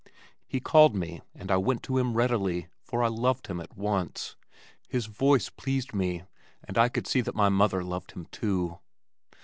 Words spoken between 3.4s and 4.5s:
him at once.